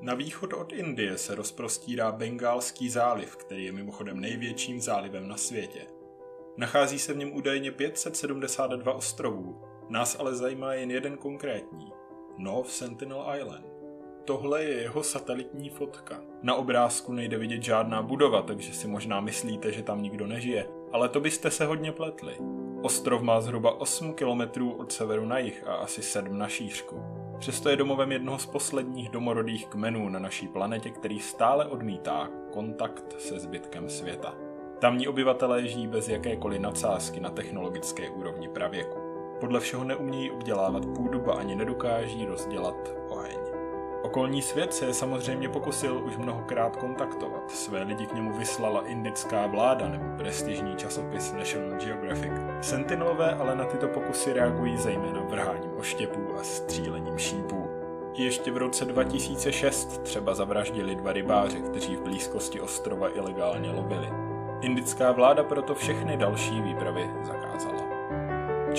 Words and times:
Na 0.00 0.14
východ 0.14 0.52
od 0.52 0.72
Indie 0.72 1.18
se 1.18 1.34
rozprostírá 1.34 2.12
Bengálský 2.12 2.90
záliv, 2.90 3.36
který 3.36 3.64
je 3.64 3.72
mimochodem 3.72 4.20
největším 4.20 4.80
zálivem 4.80 5.28
na 5.28 5.36
světě. 5.36 5.86
Nachází 6.56 6.98
se 6.98 7.12
v 7.12 7.16
něm 7.16 7.32
údajně 7.32 7.72
572 7.72 8.94
ostrovů, 8.94 9.60
nás 9.88 10.16
ale 10.20 10.34
zajímá 10.34 10.74
jen 10.74 10.90
jeden 10.90 11.16
konkrétní– 11.16 11.92
North 12.38 12.70
Sentinel 12.70 13.26
Island. 13.38 13.66
Tohle 14.24 14.64
je 14.64 14.82
jeho 14.82 15.02
satelitní 15.02 15.70
fotka. 15.70 16.22
Na 16.42 16.54
obrázku 16.54 17.12
nejde 17.12 17.38
vidět 17.38 17.62
žádná 17.62 18.02
budova, 18.02 18.42
takže 18.42 18.72
si 18.72 18.88
možná 18.88 19.20
myslíte, 19.20 19.72
že 19.72 19.82
tam 19.82 20.02
nikdo 20.02 20.26
nežije, 20.26 20.66
ale 20.92 21.08
to 21.08 21.20
byste 21.20 21.50
se 21.50 21.64
hodně 21.64 21.92
pletli. 21.92 22.36
Ostrov 22.82 23.22
má 23.22 23.40
zhruba 23.40 23.80
8 23.80 24.14
km 24.14 24.62
od 24.78 24.92
severu 24.92 25.26
na 25.26 25.38
jih 25.38 25.64
a 25.66 25.74
asi 25.74 26.02
7 26.02 26.38
na 26.38 26.48
šířku. 26.48 27.02
Přesto 27.38 27.68
je 27.68 27.76
domovem 27.76 28.12
jednoho 28.12 28.38
z 28.38 28.46
posledních 28.46 29.08
domorodých 29.08 29.66
kmenů 29.66 30.08
na 30.08 30.18
naší 30.18 30.48
planetě, 30.48 30.90
který 30.90 31.20
stále 31.20 31.66
odmítá 31.66 32.28
kontakt 32.52 33.14
se 33.18 33.38
zbytkem 33.38 33.88
světa. 33.88 34.34
Tamní 34.78 35.08
obyvatelé 35.08 35.68
žijí 35.68 35.86
bez 35.86 36.08
jakékoliv 36.08 36.60
nadsázky 36.60 37.20
na 37.20 37.30
technologické 37.30 38.10
úrovni 38.10 38.48
pravěku. 38.48 38.98
Podle 39.40 39.60
všeho 39.60 39.84
neumějí 39.84 40.30
obdělávat 40.30 40.86
půdu 40.86 41.30
a 41.30 41.34
ani 41.34 41.56
nedokáží 41.56 42.26
rozdělat 42.26 42.94
oheň. 43.08 43.39
Okolní 44.02 44.42
svět 44.42 44.74
se 44.74 44.94
samozřejmě 44.94 45.48
pokusil 45.48 46.02
už 46.06 46.16
mnohokrát 46.16 46.76
kontaktovat. 46.76 47.50
Své 47.50 47.82
lidi 47.82 48.06
k 48.06 48.14
němu 48.14 48.32
vyslala 48.32 48.86
indická 48.86 49.46
vláda 49.46 49.88
nebo 49.88 50.04
prestižní 50.16 50.76
časopis 50.76 51.32
National 51.32 51.78
Geographic. 51.84 52.32
Sentinelové 52.60 53.34
ale 53.34 53.56
na 53.56 53.64
tyto 53.64 53.88
pokusy 53.88 54.32
reagují 54.32 54.76
zejména 54.76 55.20
vrháním 55.20 55.70
oštěpů 55.78 56.36
a 56.40 56.42
střílením 56.42 57.18
šípů. 57.18 57.68
Ještě 58.14 58.50
v 58.50 58.56
roce 58.56 58.84
2006 58.84 60.02
třeba 60.02 60.34
zavraždili 60.34 60.94
dva 60.94 61.12
rybáře, 61.12 61.60
kteří 61.60 61.96
v 61.96 62.02
blízkosti 62.02 62.60
ostrova 62.60 63.16
ilegálně 63.16 63.70
lovili. 63.70 64.08
Indická 64.60 65.12
vláda 65.12 65.42
proto 65.42 65.74
všechny 65.74 66.16
další 66.16 66.60
výpravy 66.60 67.10
zakázala. 67.22 67.49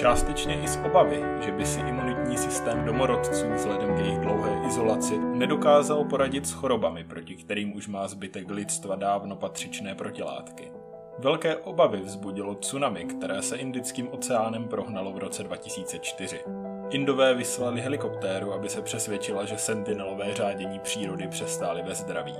Částečně 0.01 0.61
i 0.61 0.67
z 0.67 0.79
obavy, 0.85 1.23
že 1.45 1.51
by 1.51 1.65
si 1.65 1.79
imunitní 1.79 2.37
systém 2.37 2.85
domorodců 2.85 3.53
vzhledem 3.55 3.95
k 3.95 3.99
jejich 3.99 4.19
dlouhé 4.19 4.67
izolaci 4.67 5.17
nedokázal 5.17 6.03
poradit 6.03 6.45
s 6.45 6.51
chorobami, 6.51 7.03
proti 7.03 7.35
kterým 7.35 7.75
už 7.75 7.87
má 7.87 8.07
zbytek 8.07 8.49
lidstva 8.49 8.95
dávno 8.95 9.35
patřičné 9.35 9.95
protilátky. 9.95 10.71
Velké 11.19 11.55
obavy 11.55 12.01
vzbudilo 12.01 12.55
tsunami, 12.55 13.05
které 13.05 13.41
se 13.41 13.57
Indickým 13.57 14.07
oceánem 14.11 14.67
prohnalo 14.67 15.13
v 15.13 15.17
roce 15.17 15.43
2004. 15.43 16.43
Indové 16.89 17.33
vyslali 17.33 17.81
helikoptéru, 17.81 18.53
aby 18.53 18.69
se 18.69 18.81
přesvědčila, 18.81 19.45
že 19.45 19.57
sentinelové 19.57 20.33
řádění 20.33 20.79
přírody 20.79 21.27
přestály 21.27 21.83
ve 21.83 21.95
zdraví. 21.95 22.35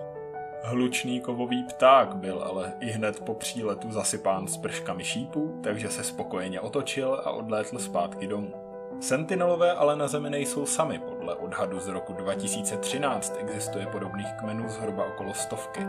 Hlučný 0.63 1.21
kovový 1.21 1.63
pták 1.63 2.15
byl 2.15 2.43
ale 2.43 2.73
i 2.79 2.91
hned 2.91 3.19
po 3.19 3.33
příletu 3.33 3.91
zasypán 3.91 4.47
sprškami 4.47 5.03
šípů, 5.03 5.59
takže 5.63 5.89
se 5.89 6.03
spokojeně 6.03 6.59
otočil 6.61 7.21
a 7.25 7.31
odlétl 7.31 7.79
zpátky 7.79 8.27
domů. 8.27 8.53
Sentinelové 8.99 9.71
ale 9.71 9.95
na 9.95 10.07
Zemi 10.07 10.29
nejsou 10.29 10.65
sami, 10.65 10.99
podle 10.99 11.35
odhadu 11.35 11.79
z 11.79 11.87
roku 11.87 12.13
2013 12.13 13.35
existuje 13.39 13.85
podobných 13.85 14.33
kmenů 14.39 14.69
zhruba 14.69 15.05
okolo 15.05 15.33
stovky. 15.33 15.87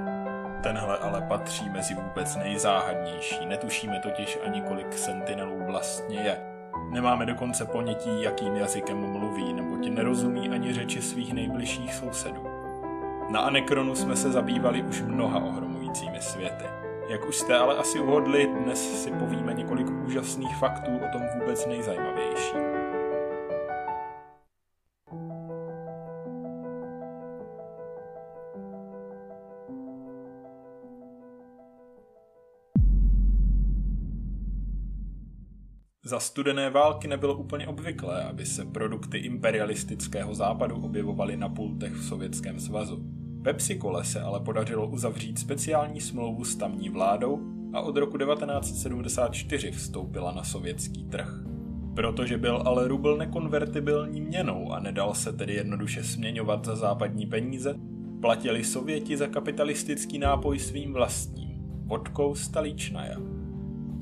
Tenhle 0.63 0.99
ale 0.99 1.27
patří 1.29 1.69
mezi 1.71 1.95
vůbec 1.95 2.37
nejzáhadnější, 2.37 3.47
netušíme 3.47 4.01
totiž 4.01 4.39
ani 4.47 4.61
kolik 4.61 4.93
sentinelů 4.93 5.65
vlastně 5.67 6.21
je. 6.21 6.41
Nemáme 6.93 7.27
dokonce 7.27 7.65
ponětí, 7.65 8.23
jakým 8.23 8.57
jazykem 8.57 9.13
mluví, 9.13 9.53
nebo 9.53 9.77
ti 9.77 9.91
nerozumí 9.91 10.49
ani 10.49 10.73
řeči 10.73 11.03
svých 11.03 11.33
nejbližších 11.33 11.95
sousedů. 11.95 12.52
Na 13.29 13.41
Anekronu 13.41 13.95
jsme 13.95 14.17
se 14.17 14.33
zabývali 14.33 14.83
už 14.83 15.03
mnoha 15.03 15.39
ohromujícími 15.41 16.21
světy. 16.21 16.65
Jak 17.09 17.29
už 17.29 17.37
jste 17.37 17.59
ale 17.59 17.77
asi 17.77 18.01
uhodli, 18.01 18.47
dnes 18.65 19.03
si 19.03 19.11
povíme 19.11 19.55
několik 19.55 19.87
úžasných 20.07 20.57
faktů 20.57 20.91
o 20.97 21.13
tom 21.13 21.23
vůbec 21.41 21.67
nejzajímavější. 21.67 22.82
Za 36.13 36.21
studené 36.21 36.71
války 36.71 37.09
nebylo 37.09 37.37
úplně 37.37 37.67
obvyklé, 37.67 38.25
aby 38.25 38.47
se 38.47 38.65
produkty 38.65 39.19
imperialistického 39.19 40.35
západu 40.35 40.77
objevovaly 40.77 41.37
na 41.37 41.49
pultech 41.49 41.93
v 41.93 42.05
Sovětském 42.05 42.61
svazu. 42.61 43.05
Pepsi 43.43 43.79
Cole 43.79 44.05
se 44.05 44.21
ale 44.21 44.41
podařilo 44.41 44.87
uzavřít 44.87 45.39
speciální 45.39 46.01
smlouvu 46.01 46.45
s 46.45 46.57
tamní 46.57 46.89
vládou 46.89 47.41
a 47.73 47.81
od 47.81 47.97
roku 47.97 48.19
1974 48.19 49.71
vstoupila 49.71 50.33
na 50.33 50.45
sovětský 50.45 51.05
trh. 51.05 51.35
Protože 51.95 52.39
byl 52.39 52.63
ale 52.67 52.89
rubl 52.89 53.17
nekonvertibilní 53.17 54.21
měnou 54.21 54.73
a 54.73 54.81
nedal 54.81 55.15
se 55.15 55.33
tedy 55.33 55.55
jednoduše 55.55 56.05
směňovat 56.05 56.65
za 56.65 56.77
západní 56.77 57.27
peníze, 57.27 57.75
platili 58.21 58.65
Sověti 58.65 59.17
za 59.17 59.27
kapitalistický 59.27 60.19
nápoj 60.19 60.59
svým 60.59 60.93
vlastním, 60.93 61.63
vodkou 61.87 62.35
Staličnaja. 62.35 63.17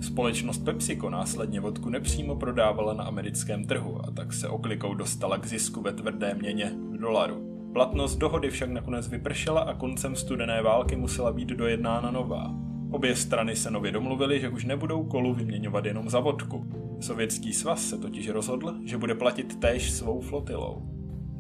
Společnost 0.01 0.65
PepsiCo 0.65 1.11
následně 1.11 1.61
vodku 1.61 1.89
nepřímo 1.89 2.37
prodávala 2.37 2.95
na 2.95 3.05
americkém 3.05 3.65
trhu 3.65 4.07
a 4.07 4.11
tak 4.11 4.33
se 4.33 4.49
oklikou 4.49 4.95
dostala 4.95 5.39
k 5.39 5.47
zisku 5.47 5.81
ve 5.81 5.93
tvrdé 5.93 6.35
měně 6.35 6.73
v 6.91 6.99
dolaru. 6.99 7.51
Platnost 7.73 8.17
dohody 8.17 8.51
však 8.51 8.71
nakonec 8.71 9.09
vypršela 9.09 9.61
a 9.61 9.75
koncem 9.75 10.17
studené 10.17 10.63
války 10.63 10.97
musela 10.97 11.33
být 11.33 11.49
dojednána 11.49 12.11
nová. 12.11 12.55
Obě 12.91 13.17
strany 13.17 13.57
se 13.57 13.71
nově 13.71 13.93
domluvily, 13.93 14.41
že 14.41 14.49
už 14.49 14.65
nebudou 14.65 15.05
kolu 15.05 15.35
vyměňovat 15.35 15.85
jenom 15.85 16.11
za 16.11 16.21
vodku. 16.21 16.67
Sovětský 17.01 17.53
svaz 17.53 17.89
se 17.89 17.99
totiž 17.99 18.29
rozhodl, 18.29 18.75
že 18.85 18.99
bude 18.99 19.15
platit 19.15 19.61
též 19.61 19.91
svou 19.91 20.21
flotilou. 20.21 20.83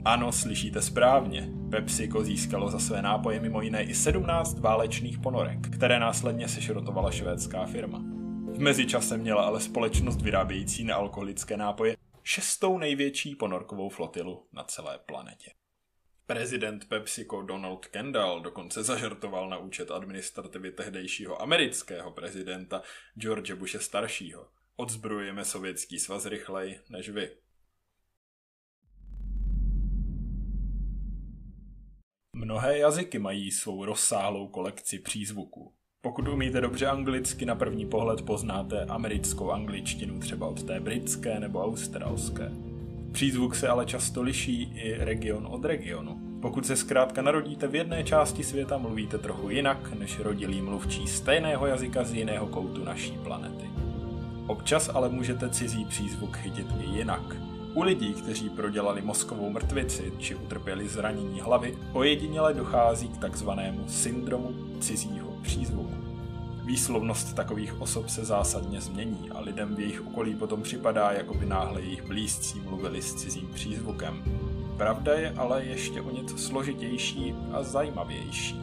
Ano, 0.04 0.32
slyšíte 0.32 0.82
správně. 0.82 1.48
PepsiCo 1.70 2.24
získalo 2.24 2.70
za 2.70 2.78
své 2.78 3.02
nápoje 3.02 3.40
mimo 3.40 3.62
jiné 3.62 3.82
i 3.82 3.94
17 3.94 4.58
válečných 4.58 5.18
ponorek, 5.18 5.68
které 5.68 6.00
následně 6.00 6.48
sešrotovala 6.48 7.10
švédská 7.10 7.66
firma. 7.66 8.09
V 8.60 8.62
mezičase 8.62 9.16
měla 9.16 9.44
ale 9.44 9.60
společnost 9.60 10.22
vyrábějící 10.22 10.84
nealkoholické 10.84 11.56
nápoje 11.56 11.96
šestou 12.22 12.78
největší 12.78 13.36
ponorkovou 13.36 13.88
flotilu 13.88 14.46
na 14.52 14.64
celé 14.64 14.98
planetě. 14.98 15.50
Prezident 16.26 16.88
PepsiCo 16.88 17.42
Donald 17.42 17.86
Kendall 17.86 18.40
dokonce 18.40 18.82
zažartoval 18.82 19.48
na 19.48 19.58
účet 19.58 19.90
administrativy 19.90 20.72
tehdejšího 20.72 21.42
amerického 21.42 22.10
prezidenta 22.10 22.82
George 23.14 23.52
Bushe 23.52 23.80
staršího. 23.80 24.48
Odzbrojujeme 24.76 25.44
sovětský 25.44 25.98
svaz 25.98 26.26
rychleji 26.26 26.80
než 26.88 27.08
vy. 27.08 27.36
Mnohé 32.36 32.78
jazyky 32.78 33.18
mají 33.18 33.50
svou 33.50 33.84
rozsáhlou 33.84 34.48
kolekci 34.48 34.98
přízvuků. 34.98 35.79
Pokud 36.02 36.28
umíte 36.28 36.60
dobře 36.60 36.86
anglicky, 36.86 37.46
na 37.46 37.54
první 37.54 37.86
pohled 37.86 38.22
poznáte 38.22 38.84
americkou 38.84 39.50
angličtinu 39.50 40.20
třeba 40.20 40.46
od 40.46 40.62
té 40.62 40.80
britské 40.80 41.40
nebo 41.40 41.64
australské. 41.64 42.52
Přízvuk 43.12 43.54
se 43.54 43.68
ale 43.68 43.86
často 43.86 44.22
liší 44.22 44.72
i 44.74 44.94
region 44.94 45.46
od 45.50 45.64
regionu. 45.64 46.20
Pokud 46.42 46.66
se 46.66 46.76
zkrátka 46.76 47.22
narodíte 47.22 47.66
v 47.68 47.74
jedné 47.74 48.04
části 48.04 48.44
světa, 48.44 48.78
mluvíte 48.78 49.18
trochu 49.18 49.50
jinak 49.50 49.92
než 49.98 50.18
rodilí 50.18 50.62
mluvčí 50.62 51.06
stejného 51.06 51.66
jazyka 51.66 52.04
z 52.04 52.14
jiného 52.14 52.46
koutu 52.46 52.84
naší 52.84 53.18
planety. 53.24 53.70
Občas 54.46 54.90
ale 54.94 55.08
můžete 55.08 55.50
cizí 55.50 55.84
přízvuk 55.84 56.36
chytit 56.36 56.66
i 56.80 56.84
jinak. 56.84 57.49
U 57.74 57.82
lidí, 57.82 58.12
kteří 58.14 58.48
prodělali 58.48 59.02
mozkovou 59.02 59.50
mrtvici 59.50 60.12
či 60.18 60.34
utrpěli 60.34 60.88
zranění 60.88 61.40
hlavy, 61.40 61.78
ojediněle 61.92 62.54
dochází 62.54 63.08
k 63.08 63.18
takzvanému 63.18 63.88
syndromu 63.88 64.54
cizího 64.80 65.30
přízvuku. 65.42 65.94
Výslovnost 66.64 67.36
takových 67.36 67.80
osob 67.80 68.08
se 68.08 68.24
zásadně 68.24 68.80
změní 68.80 69.30
a 69.30 69.40
lidem 69.40 69.74
v 69.74 69.80
jejich 69.80 70.06
okolí 70.06 70.34
potom 70.34 70.62
připadá, 70.62 71.12
jako 71.12 71.34
by 71.34 71.46
náhle 71.46 71.82
jejich 71.82 72.06
blízcí 72.06 72.60
mluvili 72.60 73.02
s 73.02 73.14
cizím 73.14 73.48
přízvukem. 73.54 74.22
Pravda 74.76 75.12
je 75.12 75.34
ale 75.36 75.64
ještě 75.64 76.00
o 76.00 76.10
něco 76.10 76.38
složitější 76.38 77.34
a 77.52 77.62
zajímavější. 77.62 78.60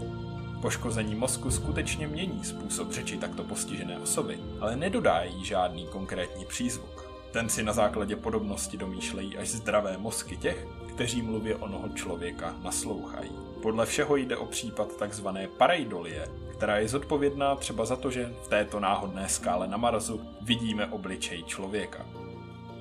Poškození 0.61 1.15
mozku 1.15 1.51
skutečně 1.51 2.07
mění 2.07 2.43
způsob 2.43 2.91
řeči 2.91 3.17
takto 3.17 3.43
postižené 3.43 3.99
osoby, 3.99 4.39
ale 4.59 4.75
nedodá 4.75 5.23
jí 5.23 5.45
žádný 5.45 5.85
konkrétní 5.85 6.45
přízvuk. 6.45 7.06
Ten 7.37 7.49
si 7.49 7.63
na 7.63 7.73
základě 7.73 8.15
podobnosti 8.15 8.77
domýšlejí 8.77 9.37
až 9.37 9.49
zdravé 9.49 9.97
mozky 9.97 10.37
těch, 10.37 10.67
kteří 10.89 11.21
mluvě 11.21 11.55
onoho 11.55 11.89
člověka 11.89 12.55
naslouchají. 12.63 13.31
Podle 13.61 13.85
všeho 13.85 14.15
jde 14.15 14.37
o 14.37 14.45
případ 14.45 14.87
tzv. 15.07 15.27
pareidolie, 15.57 16.27
která 16.51 16.77
je 16.77 16.87
zodpovědná 16.87 17.55
třeba 17.55 17.85
za 17.85 17.95
to, 17.95 18.11
že 18.11 18.33
v 18.43 18.47
této 18.47 18.79
náhodné 18.79 19.29
skále 19.29 19.67
na 19.67 19.77
Marsu 19.77 20.21
vidíme 20.41 20.87
obličej 20.87 21.43
člověka. 21.43 22.05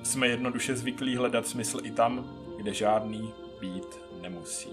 Jsme 0.03 0.27
jednoduše 0.27 0.75
zvyklí 0.75 1.15
hledat 1.15 1.47
smysl 1.47 1.79
i 1.83 1.91
tam, 1.91 2.29
kde 2.57 2.73
žádný 2.73 3.33
být 3.59 3.99
nemusí. 4.21 4.69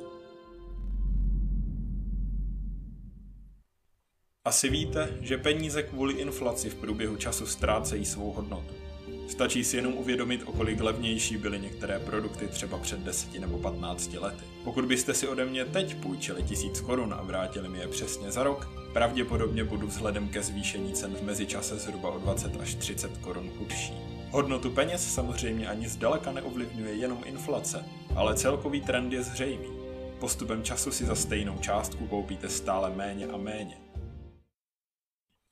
Asi 4.45 4.69
víte, 4.69 5.19
že 5.21 5.39
peníze 5.39 5.83
kvůli 5.83 6.15
inflaci 6.15 6.71
v 6.71 6.75
průběhu 6.75 7.17
času 7.17 7.47
ztrácejí 7.47 8.05
svou 8.05 8.33
hodnotu. 8.33 8.84
Stačí 9.29 9.65
si 9.65 9.77
jenom 9.77 9.95
uvědomit, 9.95 10.43
o 10.47 10.53
kolik 10.53 10.81
levnější 10.81 11.37
byly 11.37 11.61
některé 11.61 11.99
produkty 11.99 12.49
třeba 12.49 12.79
před 12.79 13.01
10 13.01 13.41
nebo 13.41 13.59
15 13.59 14.15
lety. 14.21 14.45
Pokud 14.65 14.85
byste 14.85 15.15
si 15.15 15.29
ode 15.29 15.45
mě 15.45 15.65
teď 15.65 15.95
půjčili 15.95 16.43
tisíc 16.43 16.81
korun 16.81 17.15
a 17.15 17.23
vrátili 17.23 17.69
mi 17.69 17.79
je 17.79 17.89
přesně 17.89 18.31
za 18.31 18.43
rok, 18.43 18.69
pravděpodobně 18.93 19.65
budu 19.65 19.87
vzhledem 19.87 20.29
ke 20.29 20.43
zvýšení 20.43 20.93
cen 20.93 21.15
v 21.15 21.23
mezičase 21.23 21.79
zhruba 21.79 22.11
o 22.11 22.19
20 22.19 22.61
až 22.61 22.75
30 22.75 23.19
korun 23.19 23.51
chudší. 23.59 23.93
Hodnotu 24.31 24.71
peněz 24.71 25.15
samozřejmě 25.15 25.69
ani 25.69 25.89
zdaleka 25.89 26.33
neovlivňuje 26.33 26.95
jenom 26.95 27.19
inflace, 27.25 27.85
ale 28.17 28.35
celkový 28.35 28.81
trend 28.81 29.13
je 29.13 29.23
zřejmý. 29.23 29.69
Postupem 30.19 30.63
času 30.63 30.91
si 30.91 31.05
za 31.05 31.15
stejnou 31.15 31.59
částku 31.59 32.07
koupíte 32.07 32.49
stále 32.49 32.91
méně 32.97 33.27
a 33.27 33.37
méně. 33.37 33.84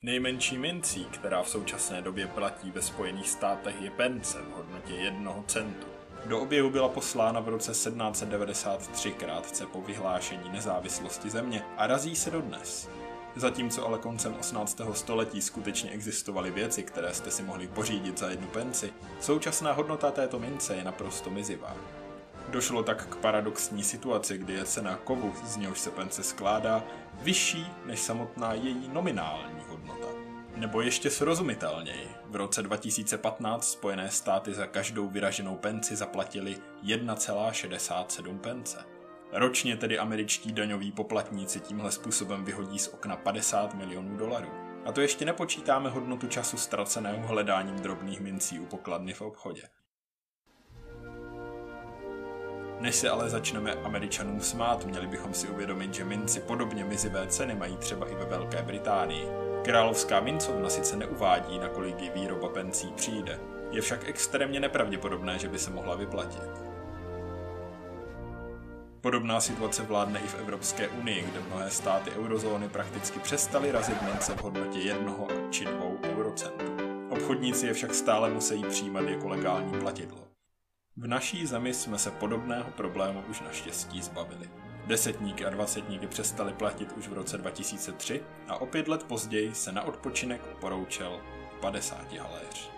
Nejmenší 0.05 0.57
mincí, 0.57 1.05
která 1.05 1.43
v 1.43 1.49
současné 1.49 2.01
době 2.01 2.27
platí 2.27 2.71
ve 2.71 2.81
Spojených 2.81 3.29
státech, 3.29 3.81
je 3.81 3.91
pence 3.91 4.37
v 4.41 4.55
hodnotě 4.55 4.93
jednoho 4.93 5.43
centu. 5.47 5.87
Do 6.25 6.39
oběhu 6.39 6.69
byla 6.69 6.89
poslána 6.89 7.39
v 7.39 7.49
roce 7.49 7.71
1793 7.71 9.11
krátce 9.11 9.65
po 9.65 9.81
vyhlášení 9.81 10.49
nezávislosti 10.49 11.29
země 11.29 11.65
a 11.77 11.87
razí 11.87 12.15
se 12.15 12.31
dodnes. 12.31 12.89
Zatímco 13.35 13.87
ale 13.87 13.99
koncem 13.99 14.35
18. 14.39 14.81
století 14.93 15.41
skutečně 15.41 15.89
existovaly 15.89 16.51
věci, 16.51 16.83
které 16.83 17.13
jste 17.13 17.31
si 17.31 17.43
mohli 17.43 17.67
pořídit 17.67 18.19
za 18.19 18.29
jednu 18.29 18.47
penci, 18.47 18.93
současná 19.19 19.71
hodnota 19.71 20.11
této 20.11 20.39
mince 20.39 20.75
je 20.75 20.83
naprosto 20.83 21.29
mizivá. 21.29 21.75
Došlo 22.49 22.83
tak 22.83 23.07
k 23.07 23.15
paradoxní 23.15 23.83
situaci, 23.83 24.37
kdy 24.37 24.53
je 24.53 24.65
cena 24.65 24.95
kovu, 24.95 25.33
z 25.43 25.57
něhož 25.57 25.79
se 25.79 25.91
pence 25.91 26.23
skládá, 26.23 26.83
vyšší 27.21 27.67
než 27.85 27.99
samotná 27.99 28.53
její 28.53 28.89
nominální. 28.93 29.63
Nebo 30.63 30.81
ještě 30.81 31.09
srozumitelněji, 31.09 32.07
v 32.25 32.35
roce 32.35 32.63
2015 32.63 33.71
Spojené 33.71 34.09
státy 34.09 34.53
za 34.53 34.67
každou 34.67 35.09
vyraženou 35.09 35.55
penci 35.55 35.95
zaplatili 35.95 36.57
1,67 36.83 38.39
pence. 38.39 38.77
Ročně 39.31 39.77
tedy 39.77 39.99
američtí 39.99 40.51
daňoví 40.51 40.91
poplatníci 40.91 41.59
tímhle 41.59 41.91
způsobem 41.91 42.45
vyhodí 42.45 42.79
z 42.79 42.87
okna 42.87 43.15
50 43.15 43.73
milionů 43.73 44.17
dolarů. 44.17 44.49
A 44.85 44.91
to 44.91 45.01
ještě 45.01 45.25
nepočítáme 45.25 45.89
hodnotu 45.89 46.27
času 46.27 46.57
ztraceného 46.57 47.27
hledáním 47.27 47.75
drobných 47.75 48.21
mincí 48.21 48.59
u 48.59 48.65
pokladny 48.65 49.13
v 49.13 49.21
obchodě. 49.21 49.63
Než 52.79 52.95
se 52.95 53.09
ale 53.09 53.29
začneme 53.29 53.73
Američanům 53.73 54.41
smát, 54.41 54.85
měli 54.85 55.07
bychom 55.07 55.33
si 55.33 55.47
uvědomit, 55.47 55.93
že 55.93 56.05
minci 56.05 56.39
podobně 56.39 56.85
mizivé 56.85 57.27
ceny 57.27 57.55
mají 57.55 57.77
třeba 57.77 58.09
i 58.09 58.15
ve 58.15 58.25
Velké 58.25 58.61
Británii. 58.61 59.52
Královská 59.63 60.19
mincovna 60.19 60.69
sice 60.69 60.95
neuvádí, 60.95 61.59
na 61.59 61.67
kolik 61.67 62.01
jí 62.01 62.09
výroba 62.09 62.49
pencí 62.49 62.87
přijde, 62.95 63.39
je 63.71 63.81
však 63.81 64.09
extrémně 64.09 64.59
nepravděpodobné, 64.59 65.39
že 65.39 65.47
by 65.47 65.59
se 65.59 65.71
mohla 65.71 65.95
vyplatit. 65.95 66.49
Podobná 69.01 69.39
situace 69.39 69.83
vládne 69.83 70.19
i 70.19 70.27
v 70.27 70.39
Evropské 70.39 70.87
unii, 70.87 71.21
kde 71.21 71.39
mnohé 71.39 71.69
státy 71.69 72.11
eurozóny 72.11 72.69
prakticky 72.69 73.19
přestaly 73.19 73.71
razit 73.71 74.01
mince 74.01 74.33
v 74.33 74.41
hodnotě 74.41 74.79
jednoho 74.79 75.27
či 75.49 75.65
dvou 75.65 75.99
eurocentů. 76.03 76.77
Obchodníci 77.09 77.67
je 77.67 77.73
však 77.73 77.93
stále 77.93 78.29
musí 78.29 78.63
přijímat 78.63 79.01
jako 79.01 79.29
legální 79.29 79.79
platidlo. 79.79 80.27
V 80.97 81.07
naší 81.07 81.45
zemi 81.45 81.73
jsme 81.73 81.97
se 81.97 82.11
podobného 82.11 82.71
problému 82.71 83.23
už 83.29 83.41
naštěstí 83.41 84.01
zbavili. 84.01 84.62
Desetníky 84.87 85.45
a 85.45 85.49
dvacetníky 85.49 86.07
přestali 86.07 86.53
platit 86.53 86.91
už 86.97 87.07
v 87.07 87.13
roce 87.13 87.37
2003 87.37 88.21
a 88.47 88.61
o 88.61 88.65
pět 88.65 88.87
let 88.87 89.03
později 89.03 89.55
se 89.55 89.71
na 89.71 89.83
odpočinek 89.83 90.41
poroučel 90.41 91.21
50 91.61 92.13
haléř. 92.13 92.69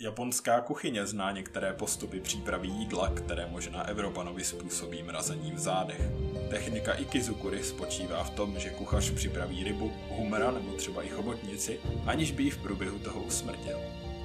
Japonská 0.00 0.60
kuchyně 0.60 1.06
zná 1.06 1.32
některé 1.32 1.72
postupy 1.72 2.20
přípravy 2.20 2.68
jídla, 2.68 3.08
které 3.08 3.46
možná 3.46 3.82
Evropanovi 3.88 4.44
způsobí 4.44 5.02
mrazení 5.02 5.52
v 5.52 5.58
zádech. 5.58 6.00
Technika 6.50 6.92
ikizukuri 6.92 7.64
spočívá 7.64 8.24
v 8.24 8.30
tom, 8.30 8.58
že 8.58 8.70
kuchař 8.70 9.10
připraví 9.10 9.64
rybu, 9.64 9.92
humera 10.08 10.50
nebo 10.50 10.72
třeba 10.72 11.02
i 11.02 11.08
chobotnici, 11.08 11.80
aniž 12.06 12.32
by 12.32 12.42
ji 12.42 12.50
v 12.50 12.62
průběhu 12.62 12.98
toho 12.98 13.22
usmrtil. 13.22 13.78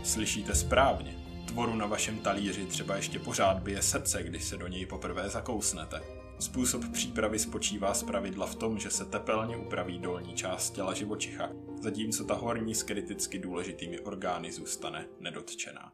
Slyšíte 0.04 0.56
správně. 0.56 1.16
Tvoru 1.47 1.75
na 1.75 1.86
vašem 1.86 2.19
talíři 2.19 2.65
třeba 2.65 2.95
ještě 2.95 3.19
pořád 3.19 3.63
bije 3.63 3.81
srdce, 3.81 4.24
když 4.24 4.44
se 4.44 4.57
do 4.57 4.68
něj 4.68 4.86
poprvé 4.86 5.30
zakousnete. 5.30 6.01
Způsob 6.39 6.81
přípravy 6.94 7.39
spočívá 7.39 7.94
z 7.94 8.03
pravidla 8.03 8.45
v 8.45 8.56
tom, 8.56 8.80
že 8.80 8.89
se 8.89 9.06
tepelně 9.06 9.57
upraví 9.57 10.00
dolní 10.00 10.33
část 10.33 10.69
těla 10.71 10.94
živočicha, 10.94 11.50
zatímco 11.81 12.24
ta 12.24 12.33
horní 12.33 12.75
s 12.75 12.83
kriticky 12.83 13.39
důležitými 13.39 14.00
orgány 14.00 14.51
zůstane 14.51 15.07
nedotčená. 15.19 15.92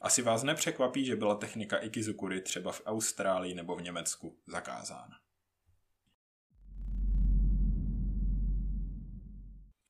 Asi 0.00 0.22
vás 0.22 0.42
nepřekvapí, 0.42 1.04
že 1.04 1.16
byla 1.16 1.34
technika 1.34 1.76
ikizukuri 1.76 2.40
třeba 2.40 2.72
v 2.72 2.82
Austrálii 2.86 3.54
nebo 3.54 3.76
v 3.76 3.82
Německu 3.82 4.36
zakázána. 4.46 5.16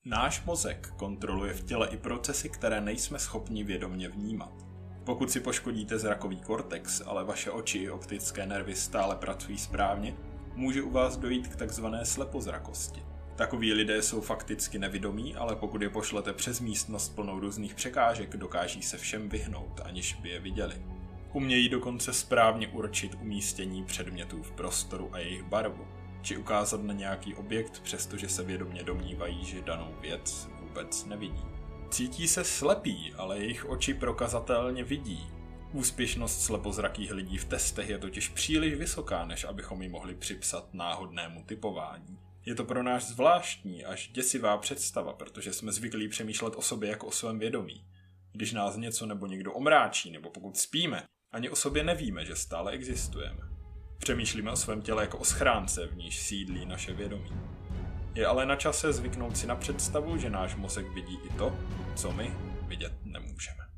Náš 0.04 0.44
mozek 0.44 0.92
kontroluje 0.96 1.54
v 1.54 1.64
těle 1.64 1.88
i 1.88 1.96
procesy, 1.96 2.48
které 2.48 2.80
nejsme 2.80 3.18
schopni 3.18 3.64
vědomně 3.64 4.08
vnímat. 4.08 4.69
Pokud 5.04 5.30
si 5.30 5.40
poškodíte 5.40 5.98
zrakový 5.98 6.36
kortex, 6.36 7.02
ale 7.06 7.24
vaše 7.24 7.50
oči 7.50 7.90
optické 7.90 8.46
nervy 8.46 8.74
stále 8.74 9.16
pracují 9.16 9.58
správně, 9.58 10.14
může 10.54 10.82
u 10.82 10.90
vás 10.90 11.16
dojít 11.16 11.48
k 11.48 11.56
takzvané 11.56 12.04
slepozrakosti. 12.04 13.02
Takoví 13.36 13.72
lidé 13.72 14.02
jsou 14.02 14.20
fakticky 14.20 14.78
nevidomí, 14.78 15.36
ale 15.36 15.56
pokud 15.56 15.82
je 15.82 15.90
pošlete 15.90 16.32
přes 16.32 16.60
místnost 16.60 17.14
plnou 17.14 17.40
různých 17.40 17.74
překážek, 17.74 18.36
dokáží 18.36 18.82
se 18.82 18.98
všem 18.98 19.28
vyhnout, 19.28 19.80
aniž 19.84 20.14
by 20.14 20.28
je 20.28 20.40
viděli. 20.40 20.74
Umějí 21.32 21.68
dokonce 21.68 22.12
správně 22.12 22.68
určit 22.68 23.18
umístění 23.20 23.84
předmětů 23.84 24.42
v 24.42 24.52
prostoru 24.52 25.08
a 25.12 25.18
jejich 25.18 25.42
barvu, 25.42 25.86
či 26.22 26.36
ukázat 26.36 26.82
na 26.82 26.94
nějaký 26.94 27.34
objekt, 27.34 27.80
přestože 27.80 28.28
se 28.28 28.42
vědomě 28.42 28.82
domnívají, 28.82 29.44
že 29.44 29.62
danou 29.62 29.94
věc 30.00 30.48
vůbec 30.60 31.04
nevidí. 31.04 31.59
Cítí 31.90 32.28
se 32.28 32.44
slepí, 32.44 33.12
ale 33.16 33.38
jejich 33.38 33.68
oči 33.68 33.94
prokazatelně 33.94 34.84
vidí. 34.84 35.26
Úspěšnost 35.72 36.42
slepozrakých 36.42 37.12
lidí 37.12 37.38
v 37.38 37.44
testech 37.44 37.88
je 37.88 37.98
totiž 37.98 38.28
příliš 38.28 38.74
vysoká, 38.74 39.24
než 39.24 39.44
abychom 39.44 39.82
ji 39.82 39.88
mohli 39.88 40.14
připsat 40.14 40.74
náhodnému 40.74 41.44
typování. 41.44 42.18
Je 42.46 42.54
to 42.54 42.64
pro 42.64 42.82
nás 42.82 43.08
zvláštní 43.08 43.84
až 43.84 44.08
děsivá 44.08 44.58
představa, 44.58 45.12
protože 45.12 45.52
jsme 45.52 45.72
zvyklí 45.72 46.08
přemýšlet 46.08 46.54
o 46.56 46.62
sobě 46.62 46.90
jako 46.90 47.06
o 47.06 47.12
svém 47.12 47.38
vědomí. 47.38 47.84
Když 48.32 48.52
nás 48.52 48.76
něco 48.76 49.06
nebo 49.06 49.26
někdo 49.26 49.52
omráčí, 49.52 50.10
nebo 50.10 50.30
pokud 50.30 50.56
spíme, 50.56 51.02
ani 51.32 51.50
o 51.50 51.56
sobě 51.56 51.84
nevíme, 51.84 52.24
že 52.24 52.36
stále 52.36 52.72
existujeme. 52.72 53.40
Přemýšlíme 53.98 54.50
o 54.50 54.56
svém 54.56 54.82
těle 54.82 55.02
jako 55.02 55.18
o 55.18 55.24
schránce, 55.24 55.86
v 55.86 55.96
níž 55.96 56.18
sídlí 56.18 56.66
naše 56.66 56.92
vědomí. 56.92 57.30
Je 58.14 58.26
ale 58.26 58.46
na 58.46 58.56
čase 58.56 58.92
zvyknout 58.92 59.36
si 59.36 59.46
na 59.46 59.56
představu, 59.56 60.16
že 60.16 60.30
náš 60.30 60.56
mozek 60.56 60.94
vidí 60.94 61.18
i 61.24 61.38
to, 61.38 61.52
co 61.94 62.12
my 62.12 62.32
vidět 62.68 62.92
nemůžeme. 63.04 63.69